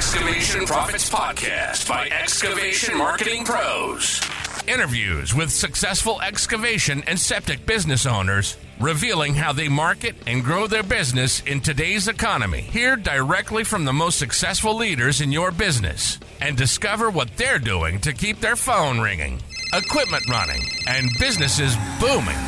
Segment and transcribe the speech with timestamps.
[0.00, 4.22] Excavation Profits Podcast by Excavation Marketing Pros.
[4.66, 10.82] Interviews with successful excavation and septic business owners revealing how they market and grow their
[10.82, 12.62] business in today's economy.
[12.62, 18.00] Hear directly from the most successful leaders in your business and discover what they're doing
[18.00, 19.38] to keep their phone ringing,
[19.74, 22.40] equipment running, and businesses booming.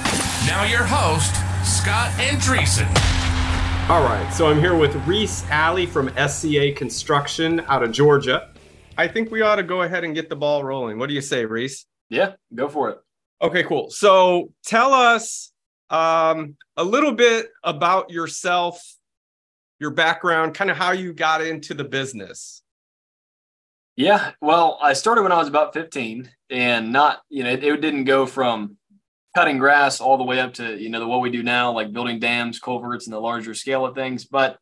[0.47, 1.35] Now, your host,
[1.67, 3.12] Scott Andreessen.
[3.89, 8.51] All right, so I'm here with Reese Alley from SCA Construction out of Georgia.
[8.97, 10.99] I think we ought to go ahead and get the ball rolling.
[10.99, 11.85] What do you say, Reese?
[12.09, 12.99] Yeah, go for it.
[13.43, 13.91] Okay, cool.
[13.91, 15.53] So tell us
[15.91, 18.81] um, a little bit about yourself,
[19.81, 22.63] your background, kind of how you got into the business.
[23.97, 27.81] Yeah, well, I started when I was about 15 and not, you know, it, it
[27.81, 28.77] didn't go from
[29.35, 31.93] cutting grass all the way up to you know the, what we do now, like
[31.93, 34.25] building dams, culverts, and the larger scale of things.
[34.25, 34.59] But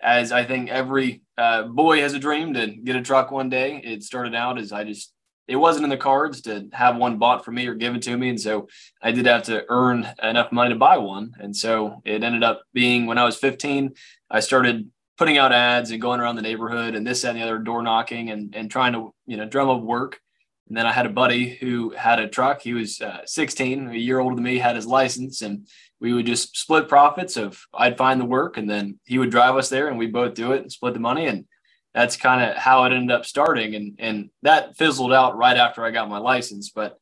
[0.00, 3.80] as I think every uh, boy has a dream to get a truck one day,
[3.82, 5.12] it started out as I just
[5.46, 8.30] it wasn't in the cards to have one bought for me or given to me,
[8.30, 8.68] and so
[9.02, 11.32] I did have to earn enough money to buy one.
[11.38, 13.92] And so it ended up being when I was 15,
[14.30, 17.58] I started putting out ads and going around the neighborhood and this and the other
[17.58, 20.20] door knocking and, and trying to you know drum up work
[20.68, 22.62] and then I had a buddy who had a truck.
[22.62, 25.66] He was uh, 16, a year older than me, had his license, and
[26.00, 29.56] we would just split profits of I'd find the work and then he would drive
[29.56, 31.26] us there and we both do it and split the money.
[31.26, 31.46] And
[31.94, 33.74] that's kind of how it ended up starting.
[33.74, 36.70] And, and that fizzled out right after I got my license.
[36.70, 36.98] But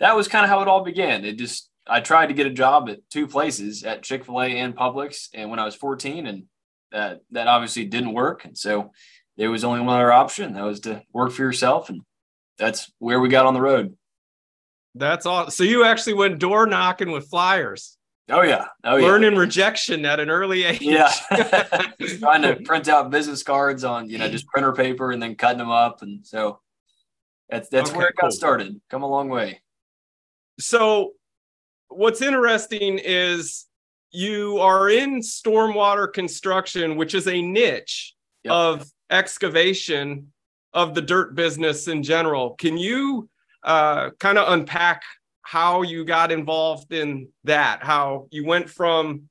[0.00, 1.24] that was kind of how it all began.
[1.24, 4.46] It just, I tried to get a job at two places at Chick fil A
[4.46, 5.28] and Publix.
[5.34, 6.44] And when I was 14, and
[6.90, 8.44] that, that obviously didn't work.
[8.44, 8.92] And so
[9.36, 11.90] there was only one other option that was to work for yourself.
[11.90, 12.02] And
[12.58, 13.96] that's where we got on the road.
[14.94, 15.50] That's all.
[15.50, 17.96] So you actually went door knocking with flyers.
[18.28, 18.66] Oh yeah.
[18.84, 19.06] Oh yeah.
[19.06, 20.82] Learning rejection at an early age.
[20.82, 21.12] Yeah.
[22.18, 25.58] Trying to print out business cards on, you know, just printer paper and then cutting
[25.58, 26.02] them up.
[26.02, 26.60] And so
[27.48, 28.30] that's that's okay, where it got cool.
[28.30, 28.80] started.
[28.90, 29.60] Come a long way.
[30.60, 31.12] So
[31.88, 33.66] what's interesting is
[34.12, 38.52] you are in stormwater construction, which is a niche yep.
[38.52, 40.31] of excavation
[40.74, 42.54] of the dirt business in general.
[42.54, 43.28] Can you
[43.62, 45.02] uh, kind of unpack
[45.42, 47.82] how you got involved in that?
[47.82, 49.28] How you went from,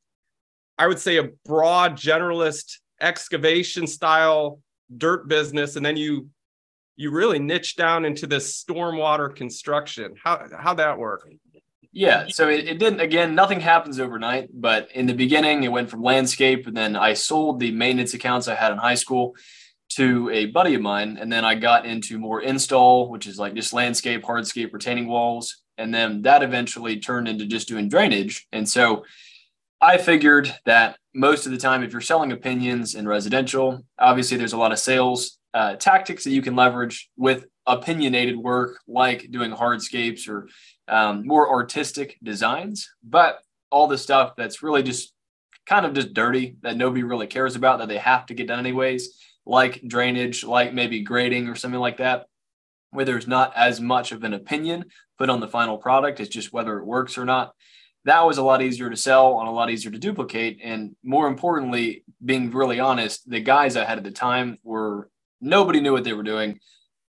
[0.77, 4.59] I would say, a broad generalist excavation style
[4.95, 6.29] dirt business, and then you
[6.95, 10.13] you really niche down into this stormwater construction.
[10.23, 11.27] How how that work?
[11.93, 13.01] Yeah, so it, it, didn't.
[13.01, 14.49] Again, nothing happens overnight.
[14.53, 18.47] But in the beginning, it went from landscape, and then I sold the maintenance accounts
[18.47, 19.35] I had in high school,
[19.95, 21.17] to a buddy of mine.
[21.19, 25.61] And then I got into more install, which is like just landscape, hardscape, retaining walls.
[25.77, 28.47] And then that eventually turned into just doing drainage.
[28.51, 29.03] And so
[29.81, 34.53] I figured that most of the time, if you're selling opinions in residential, obviously there's
[34.53, 39.51] a lot of sales uh, tactics that you can leverage with opinionated work, like doing
[39.51, 40.47] hardscapes or
[40.87, 42.89] um, more artistic designs.
[43.03, 43.39] But
[43.71, 45.13] all the stuff that's really just
[45.65, 48.59] kind of just dirty that nobody really cares about that they have to get done
[48.59, 52.25] anyways like drainage, like maybe grading or something like that,
[52.91, 54.85] where there's not as much of an opinion
[55.17, 56.19] put on the final product.
[56.19, 57.53] It's just whether it works or not.
[58.05, 60.59] That was a lot easier to sell and a lot easier to duplicate.
[60.63, 65.09] And more importantly, being really honest, the guys I had at the time were
[65.39, 66.59] nobody knew what they were doing.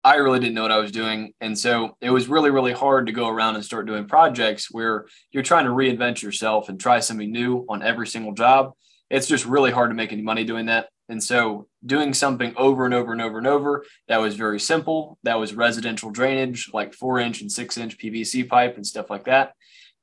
[0.03, 1.35] I really didn't know what I was doing.
[1.41, 5.07] And so it was really, really hard to go around and start doing projects where
[5.31, 8.73] you're trying to reinvent yourself and try something new on every single job.
[9.11, 10.89] It's just really hard to make any money doing that.
[11.11, 15.19] And so doing something over and over and over and over that was very simple,
[15.25, 19.25] that was residential drainage, like four inch and six inch PVC pipe and stuff like
[19.25, 19.55] that.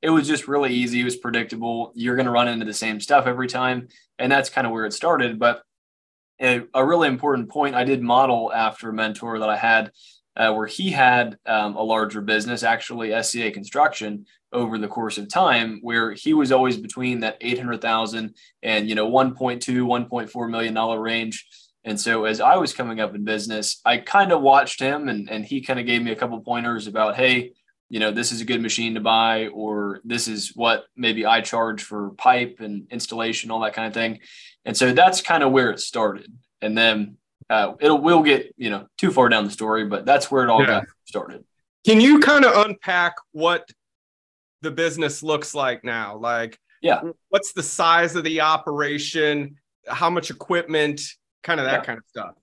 [0.02, 1.00] It was just really easy.
[1.00, 1.92] It was predictable.
[1.94, 3.88] You're going to run into the same stuff every time.
[4.18, 5.38] And that's kind of where it started.
[5.38, 5.62] But
[6.40, 9.90] a, a really important point I did model after a mentor that I had
[10.36, 15.28] uh, where he had um, a larger business, actually SCA Construction, over the course of
[15.28, 21.00] time, where he was always between that 800,000 and, you know, 1.2, 1.4 million dollar
[21.00, 21.46] range.
[21.84, 25.30] And so as I was coming up in business, I kind of watched him and,
[25.30, 27.52] and he kind of gave me a couple pointers about, hey,
[27.88, 31.40] you know, this is a good machine to buy, or this is what maybe I
[31.40, 34.20] charge for pipe and installation, all that kind of thing.
[34.64, 36.30] And so that's kind of where it started.
[36.60, 37.16] And then
[37.48, 40.50] uh, it'll we'll get you know too far down the story, but that's where it
[40.50, 40.66] all yeah.
[40.66, 41.44] got started.
[41.86, 43.70] Can you kind of unpack what
[44.62, 46.16] the business looks like now?
[46.16, 49.56] Like, yeah, what's the size of the operation?
[49.86, 51.00] How much equipment?
[51.42, 51.84] Kind of that yeah.
[51.84, 52.34] kind of stuff.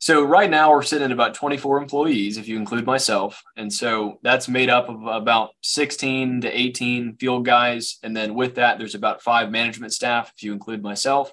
[0.00, 4.18] So right now we're sitting at about 24 employees, if you include myself, and so
[4.22, 8.94] that's made up of about 16 to 18 field guys, and then with that there's
[8.94, 11.32] about five management staff, if you include myself.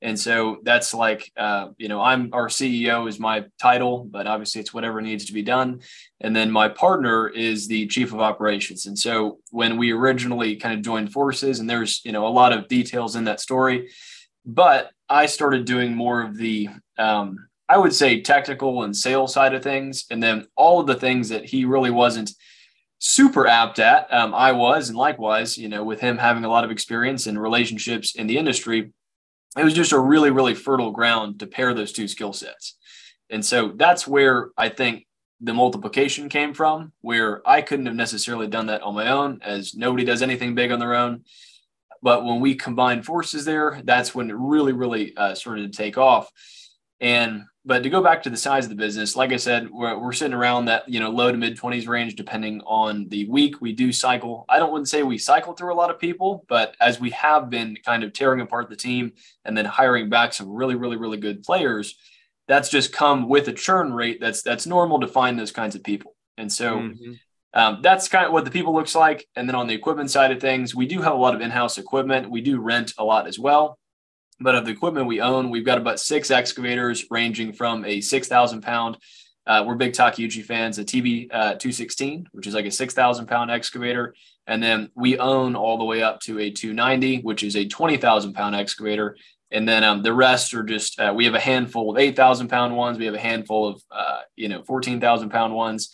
[0.00, 4.60] And so that's like, uh, you know, I'm our CEO is my title, but obviously
[4.60, 5.80] it's whatever needs to be done.
[6.20, 8.86] And then my partner is the chief of operations.
[8.86, 12.52] And so when we originally kind of joined forces, and there's, you know, a lot
[12.52, 13.90] of details in that story,
[14.46, 19.54] but I started doing more of the, um, I would say technical and sales side
[19.54, 20.06] of things.
[20.10, 22.30] And then all of the things that he really wasn't
[22.98, 24.88] super apt at, um, I was.
[24.88, 28.38] And likewise, you know, with him having a lot of experience and relationships in the
[28.38, 28.92] industry,
[29.56, 32.76] it was just a really, really fertile ground to pair those two skill sets.
[33.30, 35.06] And so that's where I think
[35.40, 39.74] the multiplication came from, where I couldn't have necessarily done that on my own, as
[39.74, 41.24] nobody does anything big on their own.
[42.02, 45.98] But when we combined forces there, that's when it really, really uh, started to take
[45.98, 46.30] off.
[47.00, 49.98] And but to go back to the size of the business, like I said, we're,
[49.98, 53.60] we're sitting around that you know low to mid twenties range, depending on the week.
[53.60, 54.46] We do cycle.
[54.48, 57.10] I don't want to say we cycle through a lot of people, but as we
[57.10, 59.12] have been kind of tearing apart the team
[59.44, 61.98] and then hiring back some really, really, really good players,
[62.46, 65.84] that's just come with a churn rate that's that's normal to find those kinds of
[65.84, 66.16] people.
[66.38, 67.12] And so mm-hmm.
[67.52, 69.28] um, that's kind of what the people looks like.
[69.36, 71.76] And then on the equipment side of things, we do have a lot of in-house
[71.76, 72.30] equipment.
[72.30, 73.78] We do rent a lot as well.
[74.40, 78.62] But of the equipment we own, we've got about six excavators ranging from a 6,000
[78.62, 78.98] pound,
[79.48, 83.50] uh, we're big Takeuchi fans, a TB uh, 216, which is like a 6,000 pound
[83.50, 84.14] excavator.
[84.46, 88.34] And then we own all the way up to a 290, which is a 20,000
[88.34, 89.16] pound excavator.
[89.50, 92.76] And then um, the rest are just, uh, we have a handful of 8,000 pound
[92.76, 92.98] ones.
[92.98, 95.88] We have a handful of, uh, you know, 14,000 pound ones.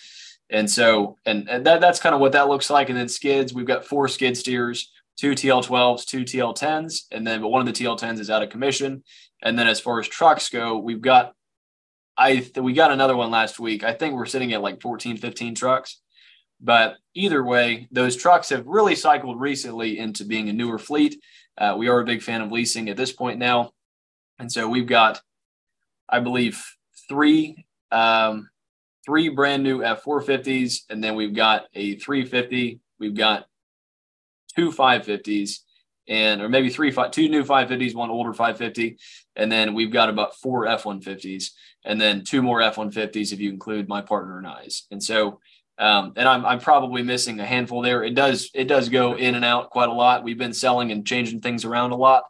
[0.51, 2.89] And so, and, and that, that's kind of what that looks like.
[2.89, 7.49] And then skids, we've got four skid steers two TL12s, two TL10s, and then but
[7.49, 9.03] one of the TL10s is out of commission.
[9.43, 11.33] And then as far as trucks go, we've got
[12.17, 13.83] I th- we got another one last week.
[13.83, 16.01] I think we're sitting at like 14, 15 trucks.
[16.61, 21.21] But either way, those trucks have really cycled recently into being a newer fleet.
[21.59, 23.73] Uh, we are a big fan of leasing at this point now.
[24.39, 25.21] And so we've got,
[26.09, 26.65] I believe,
[27.09, 28.49] three um,
[29.05, 32.81] three brand new F450s, and then we've got a 350.
[32.99, 33.47] We've got
[34.57, 35.59] two 550s
[36.09, 38.99] and or maybe three five two new 550s one older 550
[39.37, 41.51] and then we've got about four f-150s
[41.85, 44.87] and then two more f-150s if you include my partner and i's.
[44.91, 45.41] And so
[45.77, 48.05] um, and I'm, I'm probably missing a handful there.
[48.05, 50.23] It does it does go in and out quite a lot.
[50.23, 52.25] We've been selling and changing things around a lot.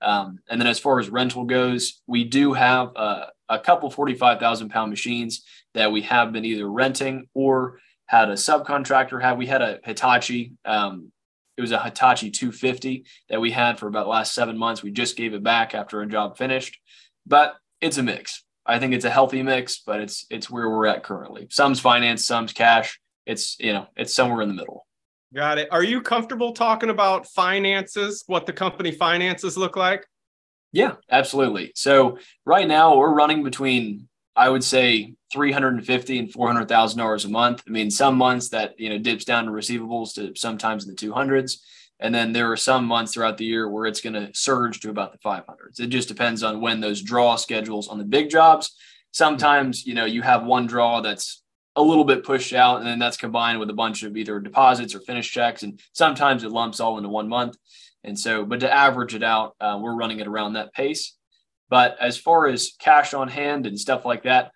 [0.00, 4.68] Um, and then as far as rental goes we do have a, a couple 45,000
[4.68, 5.42] pound machines
[5.74, 9.38] that we have been either renting or had a subcontractor have.
[9.38, 11.10] We had a hitachi um,
[11.56, 14.82] it was a Hitachi 250 that we had for about the last seven months.
[14.82, 16.78] We just gave it back after a job finished,
[17.26, 18.44] but it's a mix.
[18.66, 21.46] I think it's a healthy mix, but it's it's where we're at currently.
[21.50, 23.00] Some's finance, some's cash.
[23.24, 24.86] It's you know it's somewhere in the middle.
[25.34, 25.68] Got it.
[25.70, 28.24] Are you comfortable talking about finances?
[28.26, 30.06] What the company finances look like?
[30.72, 31.72] Yeah, absolutely.
[31.74, 37.62] So right now we're running between I would say 350 and 400,000 dollars a month.
[37.66, 40.96] I mean, some months that, you know, dips down to receivables to sometimes in the
[40.96, 41.58] 200s.
[41.98, 44.90] And then there are some months throughout the year where it's going to surge to
[44.90, 45.80] about the 500s.
[45.80, 48.76] It just depends on when those draw schedules on the big jobs.
[49.12, 51.42] Sometimes, you know, you have one draw that's
[51.74, 54.94] a little bit pushed out and then that's combined with a bunch of either deposits
[54.94, 55.62] or finish checks.
[55.62, 57.56] And sometimes it lumps all into one month.
[58.04, 61.16] And so, but to average it out, uh, we're running it around that pace.
[61.68, 64.52] But as far as cash on hand and stuff like that,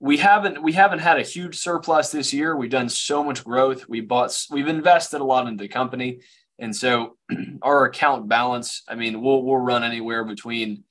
[0.00, 2.56] we haven't we haven't had a huge surplus this year.
[2.56, 3.88] We've done so much growth.
[3.88, 6.20] We bought we've invested a lot into the company.
[6.58, 7.16] And so
[7.62, 10.84] our account balance, I mean, we'll we'll run anywhere between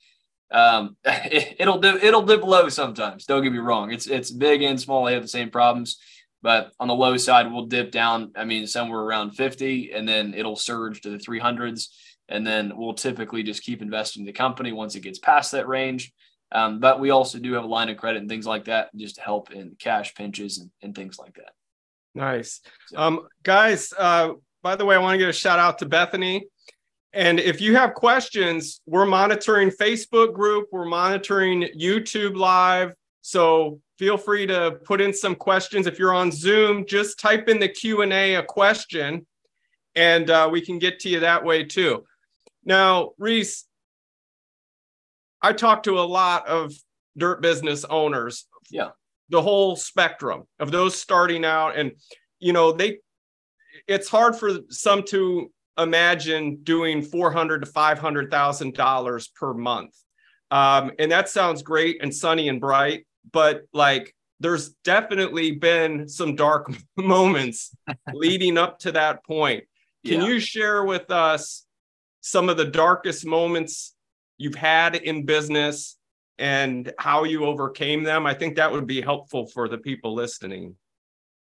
[0.51, 3.25] um, it, will dip, it'll dip low sometimes.
[3.25, 3.91] Don't get me wrong.
[3.91, 5.05] It's it's big and small.
[5.05, 5.97] They have the same problems,
[6.41, 8.31] but on the low side, we'll dip down.
[8.35, 11.87] I mean, somewhere around 50, and then it'll surge to the 300s
[12.31, 15.67] and then we'll typically just keep investing in the company once it gets past that
[15.67, 16.11] range.
[16.51, 19.15] Um, but we also do have a line of credit and things like that just
[19.15, 21.51] to help in cash pinches and, and things like that.
[22.13, 22.61] Nice.
[22.95, 26.45] Um, guys, uh, by the way, I want to give a shout out to Bethany.
[27.13, 32.93] And if you have questions, we're monitoring Facebook group, we're monitoring YouTube live.
[33.21, 35.87] So feel free to put in some questions.
[35.87, 39.25] If you're on Zoom, just type in the Q&A a question
[39.95, 42.03] and uh, we can get to you that way too.
[42.63, 43.65] Now, Reese,
[45.41, 46.73] I talk to a lot of
[47.17, 48.45] dirt business owners.
[48.69, 48.89] Yeah.
[49.29, 51.77] The whole spectrum of those starting out.
[51.77, 51.93] And,
[52.39, 52.99] you know, they,
[53.87, 59.95] it's hard for some to imagine doing 400 to $500,000 per month.
[60.51, 66.35] Um, and that sounds great and sunny and bright, but like there's definitely been some
[66.35, 67.75] dark moments
[68.13, 69.63] leading up to that point.
[70.05, 70.27] Can yeah.
[70.27, 71.65] you share with us
[72.21, 73.95] some of the darkest moments
[74.37, 75.97] you've had in business
[76.39, 78.25] and how you overcame them.
[78.25, 80.75] I think that would be helpful for the people listening.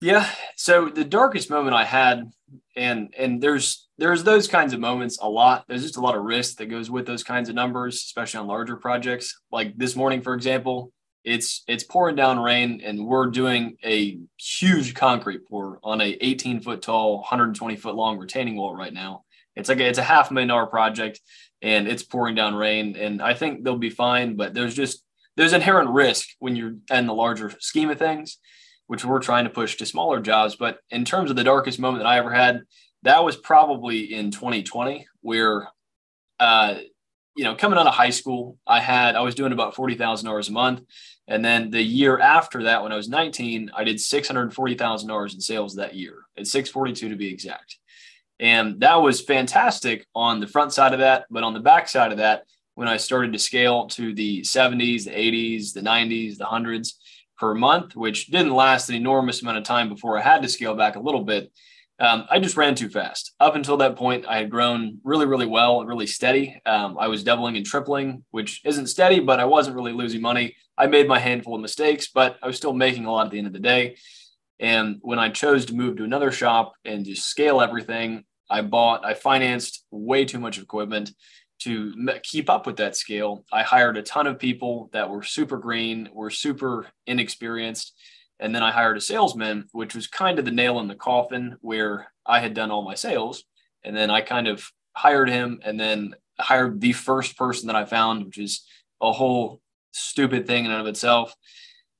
[0.01, 0.27] Yeah.
[0.55, 2.31] So the darkest moment I had,
[2.75, 5.65] and and there's there's those kinds of moments a lot.
[5.67, 8.47] There's just a lot of risk that goes with those kinds of numbers, especially on
[8.47, 9.39] larger projects.
[9.51, 10.91] Like this morning, for example,
[11.23, 16.61] it's it's pouring down rain, and we're doing a huge concrete pour on a 18
[16.61, 19.23] foot tall, 120 foot long retaining wall right now.
[19.55, 21.19] It's like a, it's a half million dollar project,
[21.61, 24.35] and it's pouring down rain, and I think they'll be fine.
[24.35, 25.03] But there's just
[25.37, 28.37] there's inherent risk when you're in the larger scheme of things
[28.91, 30.57] which we're trying to push to smaller jobs.
[30.57, 32.63] But in terms of the darkest moment that I ever had,
[33.03, 35.69] that was probably in 2020, where,
[36.41, 36.75] uh,
[37.37, 40.25] you know, coming out of high school, I had I was doing about forty thousand
[40.25, 40.81] dollars a month,
[41.25, 44.75] and then the year after that, when I was 19, I did six hundred forty
[44.75, 46.23] thousand dollars in sales that year.
[46.37, 47.77] At 642 to be exact,
[48.41, 51.25] and that was fantastic on the front side of that.
[51.29, 52.43] But on the back side of that,
[52.75, 56.99] when I started to scale to the 70s, the 80s, the 90s, the hundreds,
[57.41, 60.75] per month, which didn't last an enormous amount of time before I had to scale
[60.75, 61.51] back a little bit.
[61.99, 63.33] Um, I just ran too fast.
[63.39, 66.61] Up until that point, I had grown really, really well, really steady.
[66.67, 70.55] Um, I was doubling and tripling, which isn't steady, but I wasn't really losing money.
[70.77, 73.39] I made my handful of mistakes, but I was still making a lot at the
[73.39, 73.97] end of the day.
[74.59, 79.05] And when I chose to move to another shop and just scale everything, I bought,
[79.05, 81.11] I financed way too much equipment
[81.61, 81.93] to
[82.23, 86.09] keep up with that scale, I hired a ton of people that were super green,
[86.11, 87.93] were super inexperienced.
[88.39, 91.57] And then I hired a salesman, which was kind of the nail in the coffin
[91.61, 93.43] where I had done all my sales.
[93.83, 97.85] And then I kind of hired him and then hired the first person that I
[97.85, 98.65] found, which is
[98.99, 101.35] a whole stupid thing in and of itself.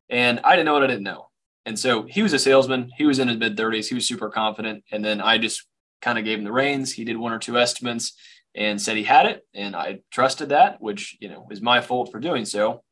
[0.10, 1.30] And I didn't know what I didn't know.
[1.68, 2.90] And so he was a salesman.
[2.98, 3.90] He was in his mid 30s.
[3.90, 4.84] He was super confident.
[4.92, 5.68] And then I just
[6.02, 6.92] kind of gave him the reins.
[6.92, 8.14] He did one or two estimates
[8.56, 9.46] and said he had it.
[9.54, 12.84] And I trusted that, which, you know, is my fault for doing so.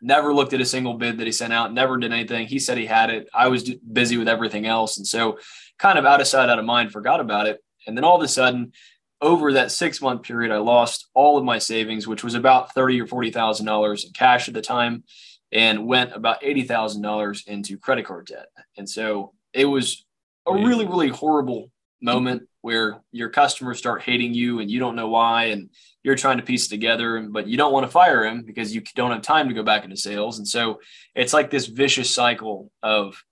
[0.00, 2.46] Never looked at a single bid that he sent out, never did anything.
[2.46, 3.28] He said he had it.
[3.34, 4.96] I was busy with everything else.
[4.96, 5.38] And so,
[5.78, 7.60] kind of out of sight, out of mind, forgot about it.
[7.86, 8.72] And then all of a sudden,
[9.20, 13.00] over that six month period, I lost all of my savings, which was about thirty
[13.00, 15.02] or forty thousand dollars in cash at the time,
[15.50, 18.46] and went about eighty thousand dollars into credit card debt.
[18.76, 20.04] And so it was
[20.46, 25.08] a really, really horrible moment where your customers start hating you and you don't know
[25.08, 25.70] why and
[26.02, 28.82] you're trying to piece it together but you don't want to fire him because you
[28.94, 30.38] don't have time to go back into sales.
[30.38, 30.80] And so
[31.14, 33.22] it's like this vicious cycle of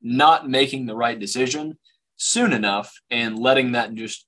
[0.00, 1.78] not making the right decision
[2.16, 4.26] soon enough and letting that just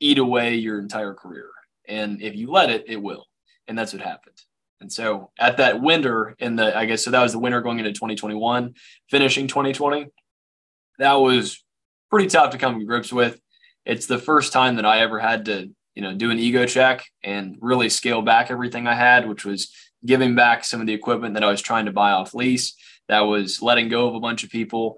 [0.00, 1.50] eat away your entire career.
[1.88, 3.26] And if you let it it will.
[3.68, 4.36] And that's what happened.
[4.80, 7.78] And so at that winter in the i guess so that was the winter going
[7.78, 8.74] into 2021
[9.08, 10.08] finishing 2020
[10.98, 11.62] that was
[12.12, 13.40] pretty tough to come to grips with
[13.84, 17.04] it's the first time that I ever had to, you know, do an ego check
[17.24, 21.34] and really scale back everything I had, which was giving back some of the equipment
[21.34, 22.74] that I was trying to buy off lease.
[23.08, 24.96] That was letting go of a bunch of people,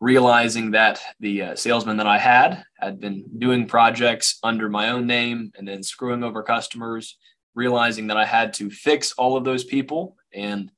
[0.00, 5.06] realizing that the uh, salesman that I had had been doing projects under my own
[5.06, 7.16] name and then screwing over customers,
[7.54, 10.70] realizing that I had to fix all of those people and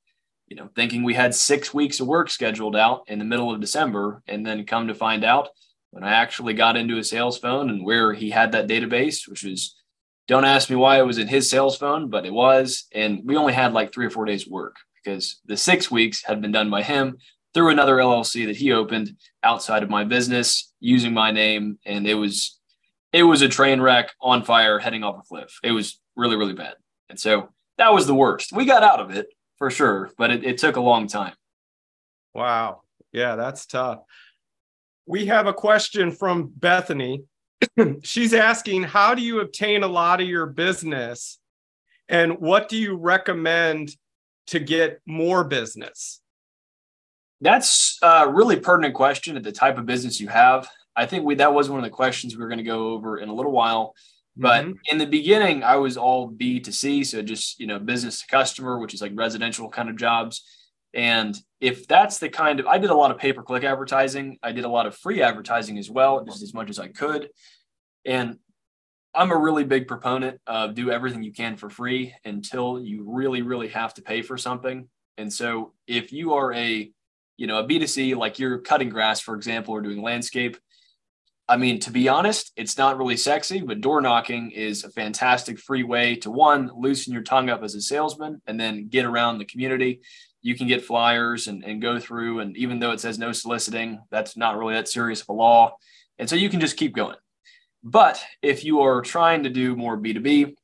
[0.47, 3.61] you know, thinking we had six weeks of work scheduled out in the middle of
[3.61, 5.49] December, and then come to find out
[5.91, 9.45] when I actually got into his sales phone and where he had that database, which
[9.45, 9.77] was
[10.29, 12.87] don't ask me why it was in his sales phone, but it was.
[12.93, 16.41] And we only had like three or four days work because the six weeks had
[16.41, 17.19] been done by him
[17.53, 21.81] through another LLC that he opened outside of my business using my name.
[21.85, 22.61] And it was
[23.13, 25.59] it was a train wreck on fire heading off a cliff.
[25.65, 26.75] It was really, really bad.
[27.09, 28.53] And so that was the worst.
[28.53, 29.27] We got out of it
[29.59, 31.35] for sure, but it, it took a long time.
[32.35, 32.83] Wow.
[33.13, 34.03] Yeah, that's tough
[35.07, 37.25] we have a question from Bethany.
[38.03, 41.39] She's asking, How do you obtain a lot of your business?
[42.09, 43.95] And what do you recommend
[44.49, 46.21] to get more business?
[47.41, 50.69] That's a really pertinent question at the type of business you have.
[50.97, 53.19] I think we, that was one of the questions we were going to go over
[53.19, 53.95] in a little while.
[54.37, 54.73] But mm-hmm.
[54.91, 58.27] in the beginning, I was all B to C, so just you know business to
[58.27, 60.43] customer, which is like residential kind of jobs.
[60.93, 64.39] And if that's the kind of, I did a lot of pay per click advertising.
[64.43, 67.29] I did a lot of free advertising as well, just as much as I could.
[68.05, 68.39] And
[69.15, 73.43] I'm a really big proponent of do everything you can for free until you really,
[73.43, 74.89] really have to pay for something.
[75.19, 76.91] And so if you are a,
[77.37, 80.57] you know, a B2C, like you're cutting grass, for example, or doing landscape,
[81.49, 85.59] I mean, to be honest, it's not really sexy, but door knocking is a fantastic
[85.59, 89.39] free way to one, loosen your tongue up as a salesman and then get around
[89.39, 90.01] the community
[90.43, 92.41] you can get flyers and, and go through.
[92.41, 95.77] And even though it says no soliciting, that's not really that serious of a law.
[96.19, 97.17] And so you can just keep going.
[97.83, 100.55] But if you are trying to do more B2B,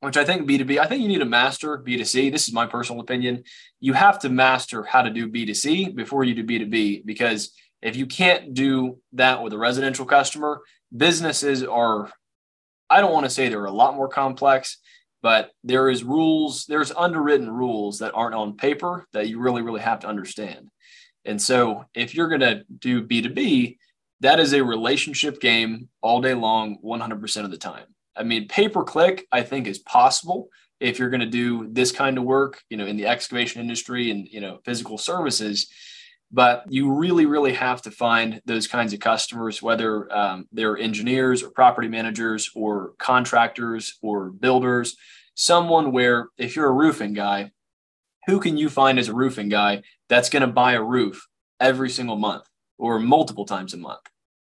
[0.00, 2.30] which I think B2B, I think you need to master B2C.
[2.30, 3.44] This is my personal opinion.
[3.80, 7.52] You have to master how to do B2C before you do B2B because
[7.82, 10.60] if you can't do that with a residential customer,
[10.94, 12.10] businesses are,
[12.90, 14.78] I don't want to say they're a lot more complex,
[15.26, 19.80] but there is rules, there's underwritten rules that aren't on paper that you really, really
[19.80, 20.70] have to understand.
[21.24, 23.76] And so if you're going to do B2B,
[24.20, 27.86] that is a relationship game all day long, 100% of the time.
[28.14, 30.46] I mean, pay per click, I think, is possible
[30.78, 34.12] if you're going to do this kind of work, you know, in the excavation industry
[34.12, 35.68] and, you know, physical services.
[36.32, 41.42] But you really, really have to find those kinds of customers, whether um, they're engineers
[41.42, 44.96] or property managers or contractors or builders,
[45.34, 47.52] someone where if you're a roofing guy,
[48.26, 51.26] who can you find as a roofing guy that's going to buy a roof
[51.60, 52.44] every single month
[52.76, 54.02] or multiple times a month?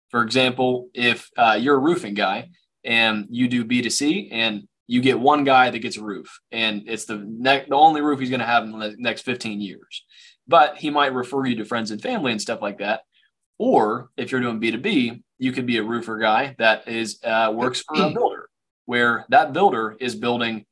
[0.09, 2.49] For example, if uh, you're a roofing guy
[2.83, 7.05] and you do B2C and you get one guy that gets a roof and it's
[7.05, 10.03] the ne- the only roof he's going to have in the next 15 years.
[10.51, 13.01] But he might refer you to friends and family and stuff like that.
[13.57, 17.81] Or if you're doing B2B, you could be a roofer guy that is uh, works
[17.81, 18.49] for a builder
[18.85, 20.65] where that builder is building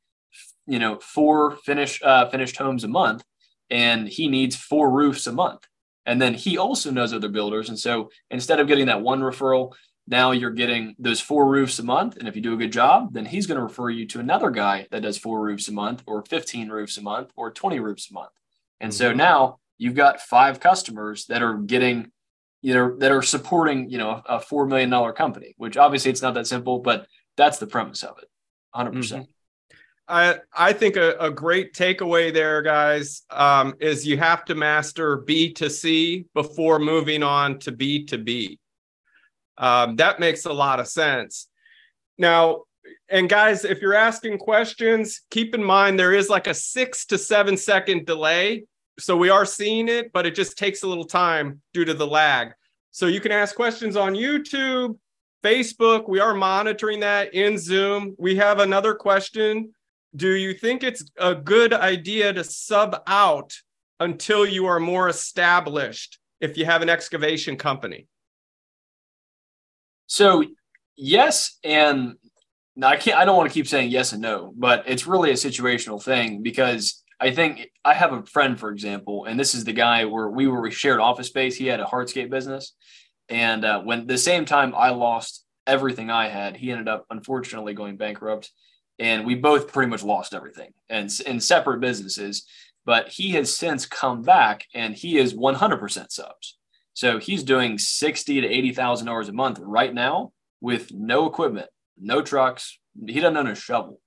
[0.66, 3.24] you know four finished uh, finished homes a month
[3.70, 5.66] and he needs four roofs a month
[6.06, 9.72] and then he also knows other builders and so instead of getting that one referral
[10.10, 12.16] now you're getting those four roofs a month.
[12.16, 14.50] And if you do a good job, then he's going to refer you to another
[14.50, 18.10] guy that does four roofs a month or 15 roofs a month or 20 roofs
[18.10, 18.32] a month.
[18.80, 18.98] And mm-hmm.
[18.98, 22.12] so now you've got five customers that are getting,
[22.60, 26.34] you know, that are supporting, you know, a $4 million company, which obviously it's not
[26.34, 27.06] that simple, but
[27.38, 28.28] that's the premise of it.
[28.76, 28.92] 100%.
[28.92, 29.30] percent mm-hmm.
[30.06, 35.16] I, I think a, a great takeaway there, guys, um, is you have to master
[35.16, 38.58] B to C before moving on to B to B.
[39.56, 41.46] Um, that makes a lot of sense.
[42.18, 42.64] Now,
[43.08, 47.16] and guys, if you're asking questions, keep in mind there is like a six to
[47.16, 48.64] seven second delay.
[49.00, 52.06] So we are seeing it, but it just takes a little time due to the
[52.06, 52.52] lag.
[52.90, 54.98] So you can ask questions on YouTube,
[55.42, 56.08] Facebook.
[56.08, 58.14] We are monitoring that in Zoom.
[58.18, 59.72] We have another question.
[60.14, 63.56] Do you think it's a good idea to sub out
[64.00, 68.08] until you are more established if you have an excavation company?
[70.06, 70.44] So
[70.96, 72.16] yes, and
[72.82, 73.18] I can't.
[73.18, 76.42] I don't want to keep saying yes and no, but it's really a situational thing
[76.42, 80.28] because I think I have a friend, for example, and this is the guy where
[80.28, 81.54] we were we shared office space.
[81.54, 82.74] He had a hardscape business,
[83.28, 87.74] and uh, when the same time I lost everything I had, he ended up unfortunately
[87.74, 88.50] going bankrupt,
[88.98, 92.46] and we both pretty much lost everything and in separate businesses.
[92.86, 96.56] But he has since come back, and he is 100% subs.
[96.94, 101.68] So he's doing sixty to eighty thousand dollars a month right now with no equipment,
[101.98, 102.78] no trucks.
[103.06, 104.00] He doesn't own a shovel.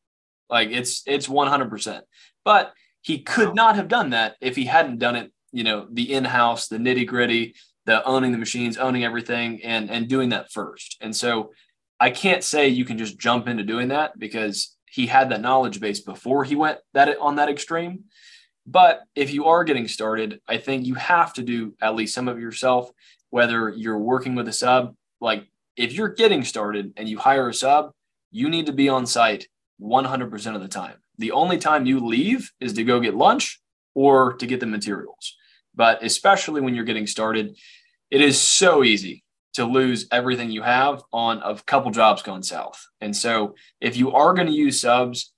[0.49, 2.05] Like it's it's one hundred percent.
[2.43, 5.31] But he could not have done that if he hadn't done it.
[5.51, 7.53] You know, the in-house, the nitty-gritty,
[7.85, 10.97] the owning the machines, owning everything, and and doing that first.
[10.99, 11.51] And so
[11.99, 15.79] I can't say you can just jump into doing that because he had that knowledge
[15.79, 18.05] base before he went that on that extreme.
[18.65, 22.27] But if you are getting started, I think you have to do at least some
[22.27, 22.89] of yourself,
[23.29, 24.95] whether you're working with a sub.
[25.19, 27.91] Like if you're getting started and you hire a sub,
[28.31, 29.47] you need to be on site
[29.81, 30.95] 100% of the time.
[31.17, 33.61] The only time you leave is to go get lunch
[33.93, 35.35] or to get the materials.
[35.75, 37.57] But especially when you're getting started,
[38.11, 39.23] it is so easy
[39.53, 42.83] to lose everything you have on a couple jobs going south.
[43.01, 45.31] And so if you are going to use subs,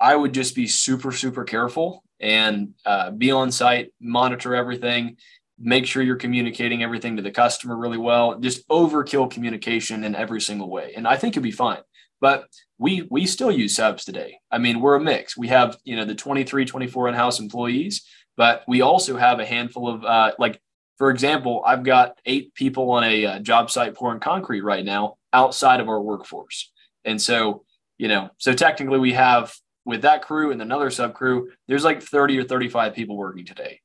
[0.00, 5.16] I would just be super, super careful and uh, be on site, monitor everything,
[5.58, 8.38] make sure you're communicating everything to the customer really well.
[8.38, 11.80] Just overkill communication in every single way, and I think you'll be fine.
[12.22, 12.46] But
[12.78, 14.38] we we still use subs today.
[14.50, 15.36] I mean, we're a mix.
[15.36, 18.06] We have you know the 23, 24 in-house employees,
[18.36, 20.58] but we also have a handful of uh, like
[20.98, 25.16] for example, I've got eight people on a uh, job site pouring concrete right now
[25.32, 26.70] outside of our workforce,
[27.04, 27.64] and so
[27.98, 29.52] you know, so technically we have
[29.84, 33.80] with that crew and another sub crew, there's like 30 or 35 people working today.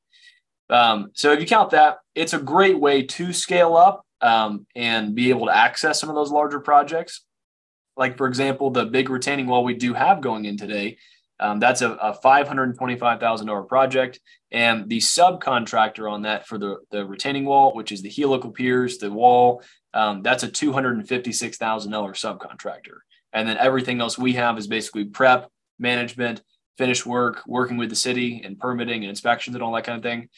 [0.70, 5.14] Um, so if you count that, it's a great way to scale up um, and
[5.14, 7.24] be able to access some of those larger projects.
[7.98, 10.96] Like, for example, the big retaining wall we do have going in today,
[11.40, 14.20] um, that's a, a $525,000 project.
[14.50, 18.98] And the subcontractor on that for the, the retaining wall, which is the helical piers,
[18.98, 19.62] the wall,
[19.94, 22.98] um, that's a $256,000 subcontractor.
[23.32, 26.42] And then everything else we have is basically prep, management,
[26.78, 30.02] finish work, working with the city and permitting and inspections and all that kind of
[30.02, 30.28] thing.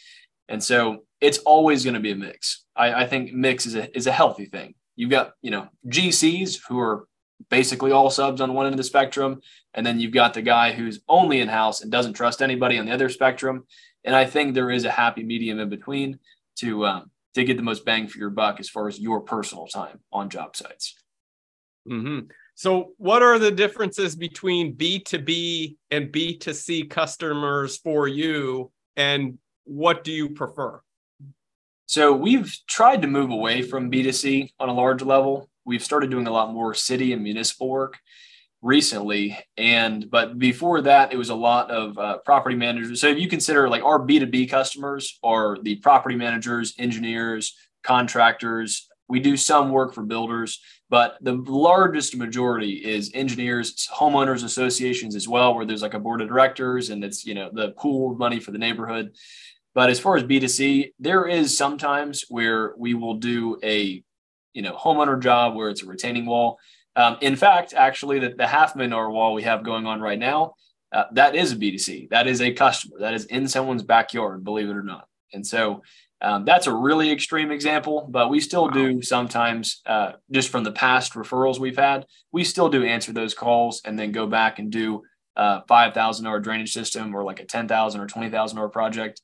[0.49, 2.65] And so it's always going to be a mix.
[2.75, 4.75] I, I think mix is a is a healthy thing.
[4.97, 7.07] You've got, you know, GCs who are
[7.49, 9.41] basically all subs on one end of the spectrum.
[9.75, 12.87] And then you've got the guy who's only in house and doesn't trust anybody on
[12.87, 13.67] the other spectrum.
[14.05, 16.19] And I think there is a happy medium in between
[16.57, 19.67] to um, to get the most bang for your buck as far as your personal
[19.67, 20.97] time on job sites.
[21.89, 22.27] Mm-hmm.
[22.55, 30.13] So, what are the differences between B2B and B2C customers for you, and what do
[30.13, 30.83] you prefer?
[31.87, 35.49] So, we've tried to move away from B2C on a large level.
[35.71, 37.97] We've started doing a lot more city and municipal work
[38.61, 39.39] recently.
[39.57, 43.01] And but before that it was a lot of uh, property managers.
[43.01, 47.55] So if you consider like our b2b customers are the property managers engineers
[47.85, 48.89] contractors.
[49.09, 55.29] We do some work for builders but the largest majority is engineers homeowners associations as
[55.29, 58.41] well where there's like a board of directors and it's you know the pool money
[58.41, 59.15] for the neighborhood.
[59.73, 64.03] But as far as b2c there is sometimes where we will do a
[64.53, 66.59] you know homeowner job where it's a retaining wall
[66.97, 70.19] um, in fact, actually, the, the half million dollar wall we have going on right
[70.19, 70.55] now,
[70.93, 72.11] uh, that is a B2C.
[72.11, 72.97] That is a customer.
[73.01, 75.07] That is in someone's backyard, believe it or not.
[75.33, 75.83] And so
[76.21, 78.71] um, that's a really extreme example, but we still wow.
[78.71, 83.35] do sometimes, uh, just from the past referrals we've had, we still do answer those
[83.35, 85.03] calls and then go back and do
[85.37, 89.23] a $5,000 drainage system or like a 10,000 or $20,000 project.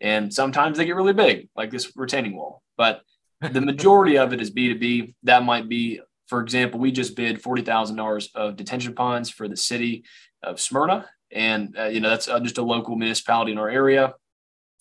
[0.00, 2.62] And sometimes they get really big, like this retaining wall.
[2.76, 3.02] But
[3.40, 5.14] the majority of it is B2B.
[5.22, 9.48] That might be for example, we just bid forty thousand dollars of detention ponds for
[9.48, 10.04] the city
[10.42, 14.14] of Smyrna, and uh, you know that's uh, just a local municipality in our area.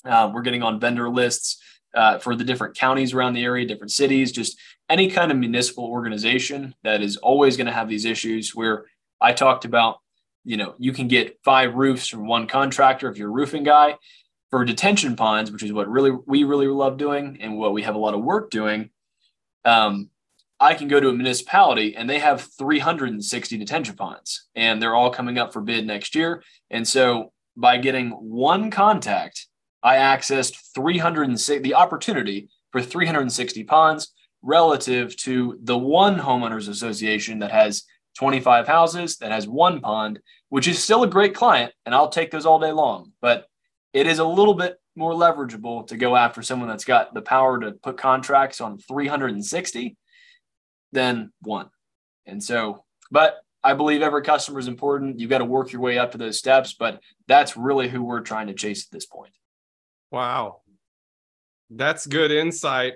[0.05, 1.61] Uh, we're getting on vendor lists
[1.95, 5.85] uh, for the different counties around the area, different cities, just any kind of municipal
[5.85, 8.53] organization that is always going to have these issues.
[8.53, 8.85] Where
[9.21, 9.99] I talked about,
[10.43, 13.95] you know, you can get five roofs from one contractor if you're a roofing guy.
[14.49, 17.95] For detention ponds, which is what really we really love doing and what we have
[17.95, 18.91] a lot of work doing,
[19.65, 20.09] um,
[20.59, 25.11] I can go to a municipality and they have 360 detention ponds and they're all
[25.11, 26.43] coming up for bid next year.
[26.71, 29.47] And so by getting one contact,
[29.83, 37.51] I accessed 360 the opportunity for 360 ponds relative to the one homeowners association that
[37.51, 37.83] has
[38.17, 42.31] 25 houses that has one pond, which is still a great client and I'll take
[42.31, 43.47] those all day long, but
[43.97, 47.59] it is a little bit more leverageable to go after someone that's got the power
[47.59, 49.97] to put contracts on 360
[50.91, 51.69] than one.
[52.27, 55.19] And so, but I believe every customer is important.
[55.19, 58.21] You've got to work your way up to those steps, but that's really who we're
[58.21, 59.33] trying to chase at this point.
[60.11, 60.61] Wow.
[61.71, 62.93] That's good insight.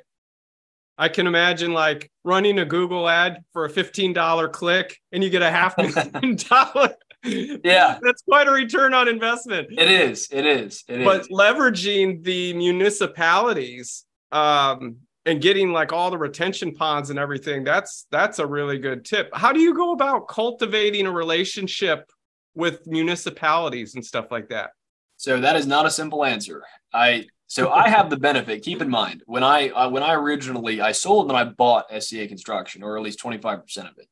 [0.99, 5.41] I can imagine like running a Google ad for a $15 click and you get
[5.41, 5.77] a half
[6.13, 6.93] million dollar.
[7.23, 7.99] Yeah.
[8.03, 9.67] That's quite a return on investment.
[9.71, 10.27] It is.
[10.31, 10.83] It is.
[10.87, 11.27] It but is.
[11.29, 18.39] leveraging the municipalities um, and getting like all the retention ponds and everything that's that's
[18.39, 22.09] a really good tip how do you go about cultivating a relationship
[22.55, 24.71] with municipalities and stuff like that
[25.17, 28.89] so that is not a simple answer i so i have the benefit keep in
[28.89, 32.97] mind when i uh, when i originally i sold and i bought sca construction or
[32.97, 34.07] at least 25% of it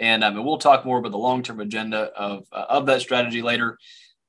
[0.00, 3.78] and um, we'll talk more about the long-term agenda of uh, of that strategy later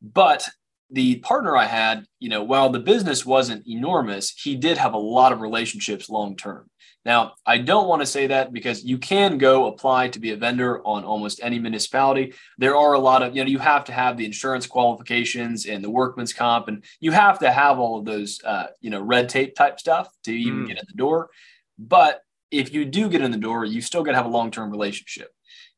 [0.01, 0.47] but
[0.91, 4.97] the partner I had, you know, while the business wasn't enormous, he did have a
[4.97, 6.69] lot of relationships long term.
[7.03, 10.37] Now, I don't want to say that because you can go apply to be a
[10.37, 12.33] vendor on almost any municipality.
[12.59, 15.83] There are a lot of, you know, you have to have the insurance qualifications and
[15.83, 19.29] the workman's comp, and you have to have all of those, uh, you know, red
[19.29, 20.67] tape type stuff to even mm.
[20.67, 21.31] get in the door.
[21.79, 24.51] But if you do get in the door, you still got to have a long
[24.51, 25.31] term relationship.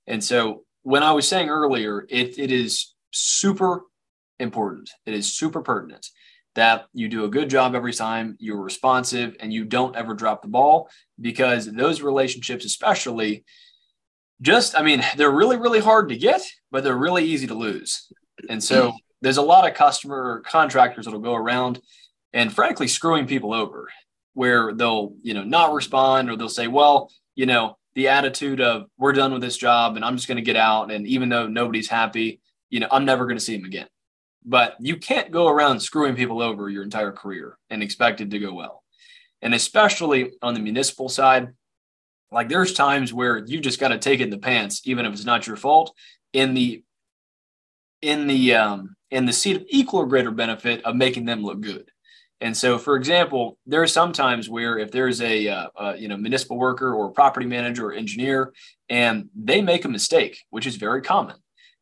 [0.07, 3.83] And so, when I was saying earlier, it, it is super
[4.39, 4.89] important.
[5.05, 6.07] It is super pertinent
[6.55, 10.41] that you do a good job every time, you're responsive, and you don't ever drop
[10.41, 10.89] the ball
[11.19, 13.43] because those relationships, especially,
[14.41, 18.11] just, I mean, they're really, really hard to get, but they're really easy to lose.
[18.49, 21.79] And so there's a lot of customer contractors that'll go around
[22.33, 23.89] and frankly screwing people over
[24.33, 28.87] where they'll, you know, not respond or they'll say, well, you know, the attitude of
[28.97, 30.91] we're done with this job and I'm just going to get out.
[30.91, 33.87] And even though nobody's happy, you know, I'm never going to see them again.
[34.45, 38.39] But you can't go around screwing people over your entire career and expect it to
[38.39, 38.83] go well.
[39.41, 41.53] And especially on the municipal side,
[42.31, 45.13] like there's times where you just got to take it in the pants, even if
[45.13, 45.95] it's not your fault,
[46.33, 46.83] in the
[48.01, 51.61] in the um, in the seat of equal or greater benefit of making them look
[51.61, 51.89] good.
[52.41, 56.07] And so, for example, there are some times where if there's a, uh, uh, you
[56.07, 58.53] know municipal worker or property manager or engineer,
[58.89, 61.37] and they make a mistake, which is very common,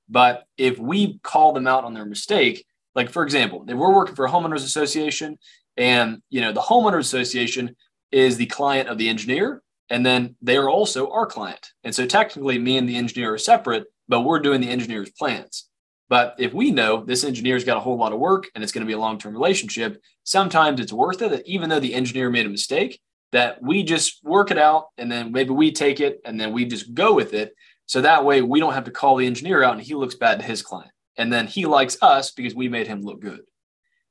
[0.08, 4.16] but if we call them out on their mistake, like for example, if we're working
[4.16, 5.40] for a homeowners association
[5.78, 7.76] and you know the homeowners association
[8.12, 11.68] is the client of the engineer And then they are also our client.
[11.84, 15.68] And so technically, me and the engineer are separate, but we're doing the engineer's plans.
[16.12, 18.86] But if we know this engineer's got a whole lot of work and it's going
[18.86, 22.30] to be a long term relationship, sometimes it's worth it that even though the engineer
[22.30, 23.00] made a mistake,
[23.32, 26.66] that we just work it out and then maybe we take it and then we
[26.66, 27.56] just go with it.
[27.86, 30.40] So that way we don't have to call the engineer out and he looks bad
[30.40, 30.92] to his client.
[31.16, 33.44] And then he likes us because we made him look good.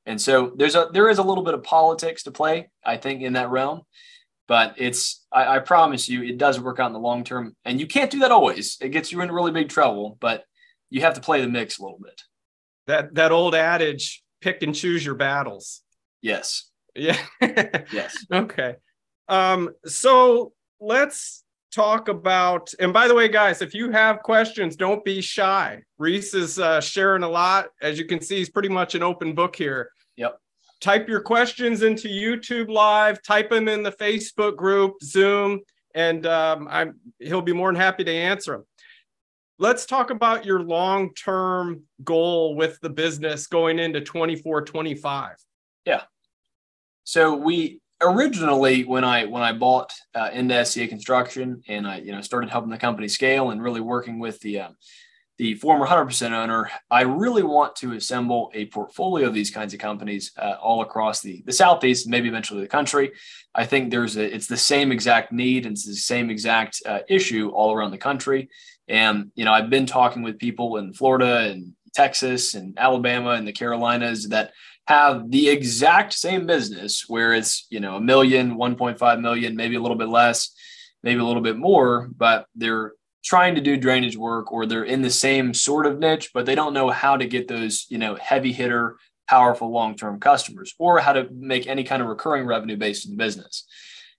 [0.07, 3.21] And so there's a there is a little bit of politics to play, I think,
[3.21, 3.83] in that realm.
[4.47, 7.55] But it's I, I promise you, it does work out in the long term.
[7.63, 8.79] And you can't do that always.
[8.81, 10.45] It gets you into really big trouble, but
[10.91, 12.21] you have to play the mix a little bit.
[12.85, 15.81] That that old adage, pick and choose your battles.
[16.21, 16.69] Yes.
[16.93, 17.17] Yeah.
[17.41, 18.25] yes.
[18.31, 18.75] Okay.
[19.27, 25.05] Um, so let's talk about and by the way guys if you have questions don't
[25.05, 28.93] be shy reese is uh, sharing a lot as you can see he's pretty much
[28.93, 30.37] an open book here yep
[30.81, 35.61] type your questions into youtube live type them in the facebook group zoom
[35.95, 38.65] and um, i'm he'll be more than happy to answer them
[39.61, 45.35] let's talk about your long-term goal with the business going into 24 25
[45.85, 46.01] yeah
[47.03, 52.11] so we originally when I when I bought uh, into SCA Construction and I you
[52.11, 54.75] know started helping the company scale and really working with the um,
[55.37, 59.79] the former 100% owner, I really want to assemble a portfolio of these kinds of
[59.79, 63.11] companies uh, all across the the southeast, maybe eventually the country.
[63.55, 66.99] I think there's a it's the same exact need and it's the same exact uh,
[67.09, 68.49] issue all around the country.
[68.91, 73.47] And you know I've been talking with people in Florida and Texas and Alabama and
[73.47, 74.51] the Carolinas that
[74.87, 79.79] have the exact same business where it's, you know, a million, 1.5 million, maybe a
[79.79, 80.53] little bit less,
[81.03, 85.01] maybe a little bit more, but they're trying to do drainage work or they're in
[85.01, 88.15] the same sort of niche, but they don't know how to get those, you know,
[88.15, 93.05] heavy hitter, powerful long-term customers or how to make any kind of recurring revenue based
[93.05, 93.65] in the business.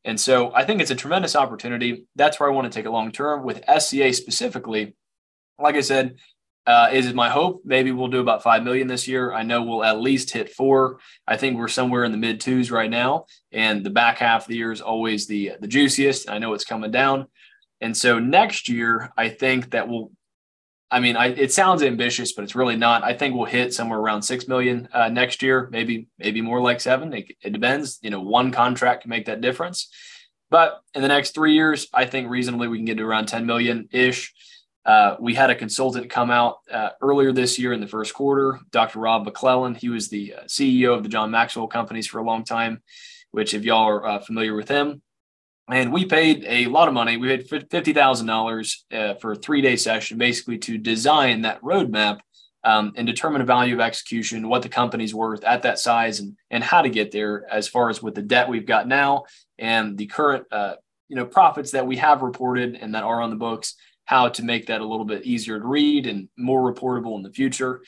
[0.05, 2.07] And so I think it's a tremendous opportunity.
[2.17, 4.95] That's where I want to take it long term with SCA specifically.
[5.59, 6.17] Like I said,
[6.67, 7.63] uh, is it my hope?
[7.65, 9.33] Maybe we'll do about five million this year.
[9.33, 10.99] I know we'll at least hit four.
[11.27, 14.49] I think we're somewhere in the mid twos right now, and the back half of
[14.49, 16.31] the year is always the the juiciest.
[16.31, 17.27] I know it's coming down,
[17.81, 20.13] and so next year I think that we'll.
[20.93, 23.03] I mean, I, it sounds ambitious, but it's really not.
[23.03, 26.83] I think we'll hit somewhere around six million uh, next year, maybe maybe more like
[26.83, 27.15] seven.
[27.15, 27.99] It, it depends.
[28.03, 29.89] You know, one contract can make that difference,
[30.51, 33.47] but in the next three years, I think reasonably we can get to around ten
[33.47, 34.35] million ish.
[34.85, 38.59] Uh, we had a consultant come out uh, earlier this year in the first quarter,
[38.71, 38.99] Dr.
[38.99, 39.75] Rob McClellan.
[39.75, 42.83] He was the uh, CEO of the John Maxwell Companies for a long time,
[43.31, 45.01] which, if y'all are uh, familiar with him,
[45.71, 47.17] and we paid a lot of money.
[47.17, 48.85] We paid fifty thousand uh, dollars
[49.21, 52.21] for a three-day session, basically to design that roadmap
[52.65, 56.37] um, and determine a value of execution, what the company's worth at that size, and
[56.51, 57.47] and how to get there.
[57.51, 59.25] As far as with the debt we've got now
[59.59, 60.45] and the current,
[61.09, 64.43] you know, profits that we have reported and that are on the books how to
[64.43, 67.83] make that a little bit easier to read and more reportable in the future.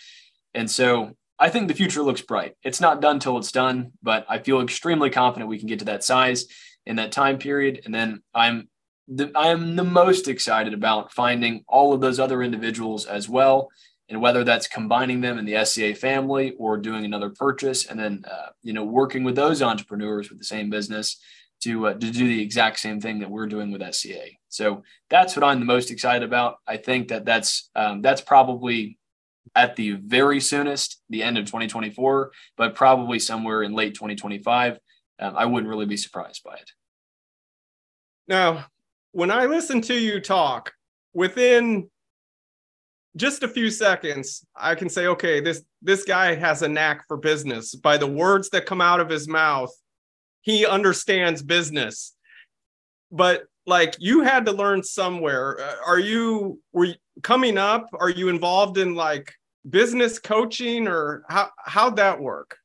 [0.54, 2.54] And so I think the future looks bright.
[2.62, 5.86] It's not done till it's done, but I feel extremely confident we can get to
[5.86, 6.46] that size
[6.86, 7.82] in that time period.
[7.84, 8.68] And then I'm
[9.08, 13.68] the, I am the most excited about finding all of those other individuals as well,
[14.08, 18.24] and whether that's combining them in the SCA family or doing another purchase, and then
[18.30, 21.18] uh, you know working with those entrepreneurs with the same business
[21.62, 24.24] to uh, to do the exact same thing that we're doing with SCA.
[24.48, 26.56] So that's what I'm the most excited about.
[26.66, 28.98] I think that that's um, that's probably
[29.54, 34.78] at the very soonest the end of 2024, but probably somewhere in late 2025.
[35.18, 36.70] Um, I wouldn't really be surprised by it.
[38.26, 38.66] Now,
[39.12, 40.72] when I listen to you talk,
[41.12, 41.88] within
[43.16, 47.16] just a few seconds, I can say, okay, this this guy has a knack for
[47.16, 49.70] business by the words that come out of his mouth
[50.44, 52.14] he understands business.
[53.10, 55.58] But like you had to learn somewhere.
[55.58, 57.88] Uh, are you were you, coming up?
[57.98, 59.32] Are you involved in like
[59.68, 62.58] business coaching or how how'd that work?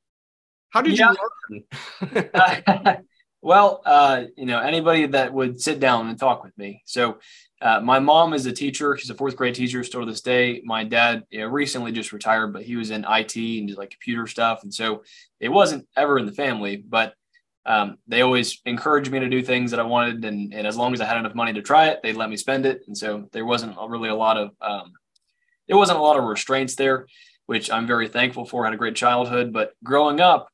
[0.69, 1.08] How did you
[1.49, 2.29] learn?
[2.34, 2.95] uh,
[3.41, 6.82] well, uh, you know, anybody that would sit down and talk with me.
[6.86, 7.19] So
[7.62, 8.95] uh, my mom is a teacher.
[8.97, 10.62] She's a fourth grade teacher still to this day.
[10.63, 13.89] My dad you know, recently just retired, but he was in IT and just like
[13.89, 14.63] computer stuff.
[14.63, 15.03] And so
[15.39, 17.13] it wasn't ever in the family, but
[17.65, 20.93] um, they always encouraged me to do things that I wanted, and, and as long
[20.93, 22.82] as I had enough money to try it, they'd let me spend it.
[22.88, 24.93] And so there wasn't really a lot of um,
[25.67, 27.05] there wasn't a lot of restraints there,
[27.45, 28.63] which I'm very thankful for.
[28.63, 30.49] I had a great childhood, but growing up,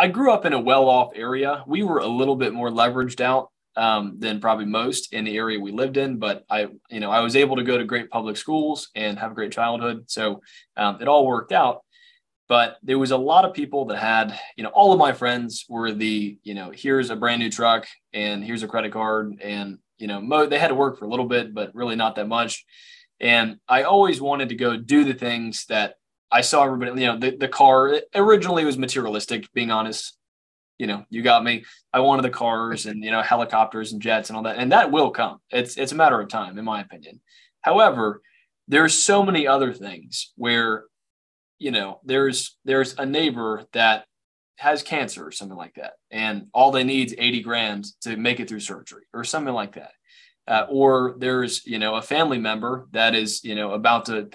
[0.00, 1.62] I grew up in a well-off area.
[1.66, 5.60] We were a little bit more leveraged out um, than probably most in the area
[5.60, 6.18] we lived in.
[6.18, 9.32] But I, you know, I was able to go to great public schools and have
[9.32, 10.40] a great childhood, so
[10.78, 11.82] um, it all worked out.
[12.50, 15.64] but there was a lot of people that had, you know, all of my friends
[15.68, 19.40] were the, you know, here's a brand new truck and here's a credit card.
[19.40, 22.16] And, you know, mo- they had to work for a little bit, but really not
[22.16, 22.64] that much.
[23.20, 25.94] And I always wanted to go do the things that
[26.32, 30.16] I saw everybody, you know, the, the car originally was materialistic, being honest.
[30.78, 31.64] You know, you got me.
[31.92, 34.56] I wanted the cars and, you know, helicopters and jets and all that.
[34.56, 35.38] And that will come.
[35.50, 37.20] It's it's a matter of time, in my opinion.
[37.60, 38.22] However,
[38.70, 40.84] there's so many other things where
[41.58, 44.06] you know there's there's a neighbor that
[44.56, 48.40] has cancer or something like that and all they need is 80 grand to make
[48.40, 49.92] it through surgery or something like that
[50.46, 54.30] uh, or there's you know a family member that is you know about to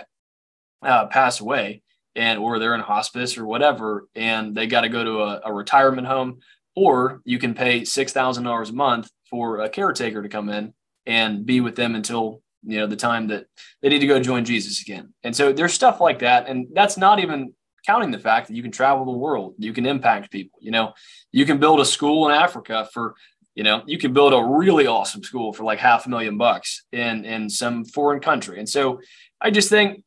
[0.82, 1.82] uh, pass away
[2.16, 5.54] and or they're in hospice or whatever and they got to go to a, a
[5.54, 6.40] retirement home
[6.76, 10.74] or you can pay $6000 a month for a caretaker to come in
[11.06, 13.46] and be with them until you know the time that
[13.82, 15.14] they need to go join jesus again.
[15.24, 17.54] And so there's stuff like that and that's not even
[17.86, 20.94] counting the fact that you can travel the world you can impact people you know?
[21.32, 23.16] You can build a school in africa for
[23.54, 26.84] you know you can build a really awesome school for like half a million bucks
[26.92, 28.58] in in some foreign country.
[28.60, 29.02] And so
[29.42, 30.05] i just think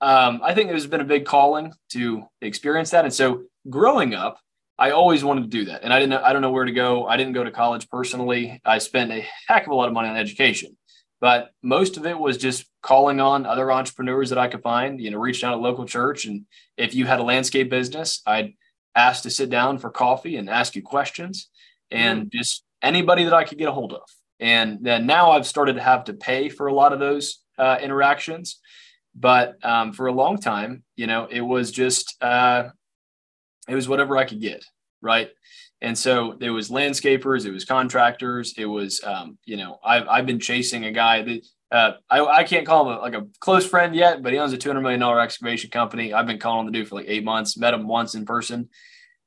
[0.00, 4.38] um, i think there's been a big calling to experience that and so growing up
[4.78, 5.84] I always wanted to do that.
[5.84, 7.06] And I didn't I don't know where to go.
[7.06, 8.60] I didn't go to college personally.
[8.62, 10.76] I spent a heck of a lot of money on education
[11.20, 15.10] but most of it was just calling on other entrepreneurs that I could find, you
[15.10, 16.26] know, reaching out to local church.
[16.26, 16.44] And
[16.76, 18.54] if you had a landscape business, I'd
[18.94, 21.48] ask to sit down for coffee and ask you questions
[21.90, 24.02] and mm just anybody that I could get a hold of.
[24.38, 27.78] And then now I've started to have to pay for a lot of those uh,
[27.80, 28.60] interactions.
[29.18, 32.68] But um, for a long time, you know, it was just, uh,
[33.68, 34.64] it was whatever I could get.
[35.00, 35.30] Right.
[35.80, 40.26] And so there was landscapers, it was contractors, it was, um, you know, I've, I've
[40.26, 43.66] been chasing a guy that uh, I, I can't call him a, like a close
[43.66, 46.12] friend yet, but he owns a $200 million excavation company.
[46.12, 48.68] I've been calling the dude for like eight months, met him once in person.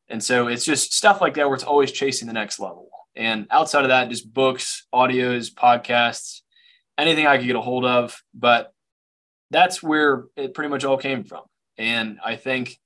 [0.08, 2.89] And so it's just stuff like that where it's always chasing the next level.
[3.15, 6.41] And outside of that, just books, audios, podcasts,
[6.97, 8.21] anything I could get a hold of.
[8.34, 8.73] But
[9.52, 11.44] that's where it pretty much all came from.
[11.78, 12.80] And I think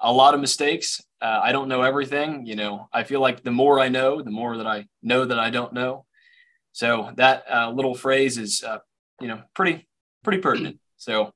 [0.00, 1.02] a lot of mistakes.
[1.20, 2.46] Uh, I don't know everything.
[2.46, 5.38] You know, I feel like the more I know, the more that I know that
[5.38, 6.04] I don't know.
[6.72, 8.78] So that uh, little phrase is, uh,
[9.20, 9.86] you know, pretty
[10.22, 10.78] pretty pertinent.
[10.96, 11.32] So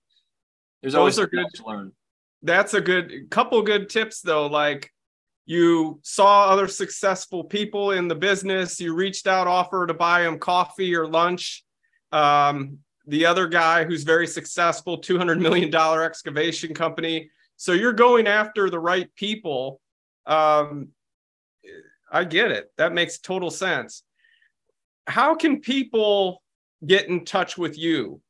[0.82, 1.92] there's always Those are good to learn.
[2.42, 4.46] That's a good couple good tips though.
[4.46, 4.92] Like
[5.46, 10.38] you saw other successful people in the business, you reached out, offer to buy them
[10.38, 11.64] coffee or lunch.
[12.12, 18.70] Um, the other guy who's very successful, $200 million excavation company, so you're going after
[18.70, 19.80] the right people.
[20.26, 20.90] Um,
[22.10, 22.70] I get it.
[22.78, 24.04] That makes total sense.
[25.06, 26.42] How can people
[26.86, 28.20] get in touch with you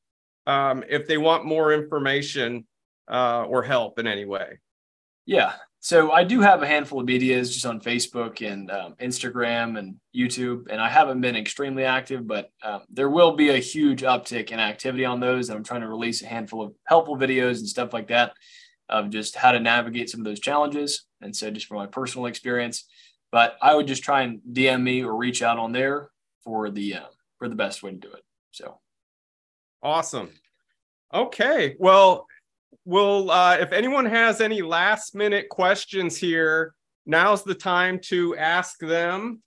[0.46, 2.66] um, if they want more information
[3.10, 4.60] uh, or help in any way?
[5.26, 5.52] Yeah.
[5.80, 9.94] So I do have a handful of medias just on Facebook and um, Instagram and
[10.14, 14.50] YouTube, and I haven't been extremely active, but um, there will be a huge uptick
[14.50, 15.48] in activity on those.
[15.48, 18.32] And I'm trying to release a handful of helpful videos and stuff like that
[18.88, 21.04] of just how to navigate some of those challenges.
[21.20, 22.84] And so, just from my personal experience,
[23.30, 26.10] but I would just try and DM me or reach out on there
[26.42, 27.06] for the uh,
[27.38, 28.24] for the best way to do it.
[28.50, 28.80] So,
[29.80, 30.30] awesome.
[31.14, 32.26] Okay, well,
[32.88, 36.74] we'll uh, if anyone has any last minute questions here,
[37.04, 39.42] now's the time to ask them.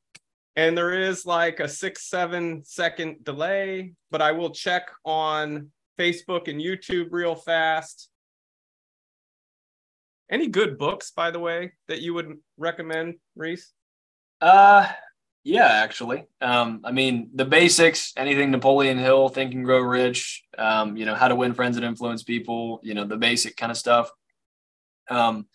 [0.55, 6.49] And there is like a six seven second delay, but I will check on Facebook
[6.49, 8.09] and YouTube real fast.
[10.29, 13.73] Any good books, by the way, that you would recommend, Reese?
[14.39, 14.87] Uh,
[15.43, 16.25] yeah, actually.
[16.39, 21.15] Um, I mean, the basics, anything Napoleon Hill, Think and Grow Rich, um, you know,
[21.15, 24.11] how to win friends and influence people, you know, the basic kind of stuff.
[25.09, 25.47] Um,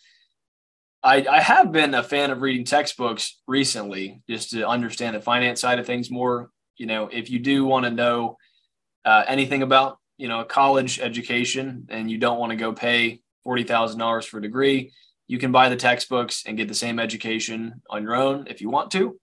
[1.03, 5.61] I, I have been a fan of reading textbooks recently just to understand the finance
[5.61, 6.49] side of things more.
[6.75, 8.37] You know, if you do want to know
[9.05, 13.21] uh, anything about, you know, a college education and you don't want to go pay
[13.47, 14.91] $40,000 for a degree.
[15.27, 18.69] You can buy the textbooks and get the same education on your own if you
[18.69, 19.17] want to.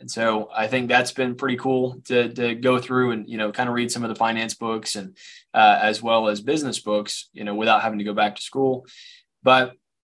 [0.00, 3.52] And so I think that's been pretty cool to, to go through and, you know,
[3.52, 5.14] kind of read some of the finance books and
[5.52, 8.86] uh, as well as business books, you know, without having to go back to school.
[9.42, 9.74] But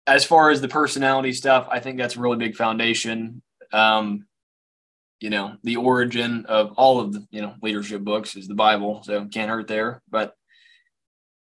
[0.07, 3.43] as far as the personality stuff, I think that's a really big foundation.
[3.73, 4.27] Um,
[5.19, 9.03] you know, the origin of all of the, you know, leadership books is the Bible.
[9.03, 10.03] So can't hurt there.
[10.11, 10.35] But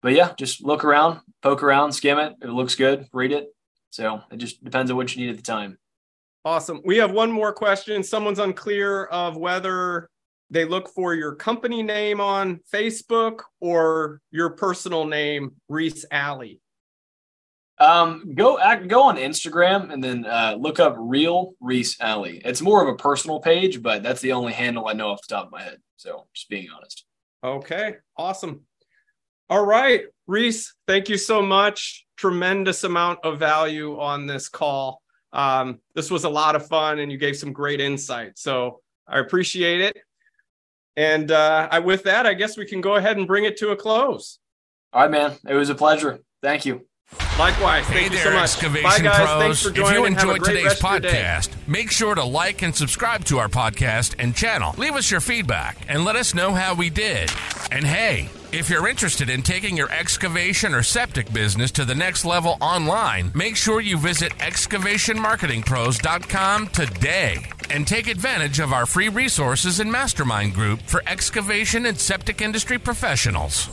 [0.03, 2.35] but yeah, just look around, poke around, skim it.
[2.41, 3.49] If it looks good, read it.
[3.89, 5.79] So it just depends on what you need at the time.
[6.45, 6.81] Awesome.
[6.85, 8.03] We have one more question.
[8.03, 10.11] Someone's unclear of whether
[10.51, 16.61] they look for your company name on Facebook or your personal name, Reese Alley.
[17.79, 22.41] Um, go go on Instagram and then uh, look up Real Reese Alley.
[22.45, 25.35] It's more of a personal page, but that's the only handle I know off the
[25.35, 25.79] top of my head.
[25.97, 27.05] So just being honest.
[27.43, 28.61] Okay, awesome.
[29.51, 32.07] All right, Reese, thank you so much.
[32.17, 35.03] Tremendous amount of value on this call.
[35.35, 38.39] Um, this was a lot of fun, and you gave some great insight.
[38.39, 39.99] So I appreciate it.
[40.97, 43.71] And uh, I, with that, I guess we can go ahead and bring it to
[43.71, 44.39] a close.
[44.93, 45.33] All right, man.
[45.49, 46.21] It was a pleasure.
[46.41, 46.87] Thank you.
[47.39, 47.85] Likewise.
[47.87, 48.43] Hey Thank there, you so much.
[48.45, 49.17] excavation Bye, guys.
[49.17, 49.43] pros.
[49.43, 49.93] Thanks for if joining.
[49.93, 51.09] you have a enjoyed great today's rest of your day.
[51.23, 54.75] podcast, make sure to like and subscribe to our podcast and channel.
[54.79, 57.31] Leave us your feedback and let us know how we did.
[57.73, 62.25] And hey, if you're interested in taking your excavation or septic business to the next
[62.25, 67.39] level online, make sure you visit excavationmarketingpros.com today
[67.71, 72.79] and take advantage of our free resources and mastermind group for excavation and septic industry
[72.79, 73.69] professionals.